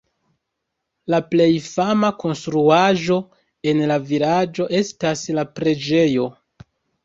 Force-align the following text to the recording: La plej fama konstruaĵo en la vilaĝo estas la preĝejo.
La 1.13 1.19
plej 1.33 1.47
fama 1.65 2.09
konstruaĵo 2.23 3.19
en 3.75 3.85
la 3.95 4.01
vilaĝo 4.09 4.69
estas 4.83 5.27
la 5.41 5.49
preĝejo. 5.57 6.31